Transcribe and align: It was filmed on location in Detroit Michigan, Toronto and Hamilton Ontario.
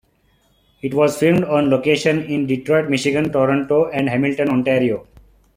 It 0.81 0.95
was 0.95 1.19
filmed 1.19 1.43
on 1.43 1.69
location 1.69 2.23
in 2.23 2.47
Detroit 2.47 2.89
Michigan, 2.89 3.31
Toronto 3.31 3.85
and 3.87 4.09
Hamilton 4.09 4.49
Ontario. 4.49 5.05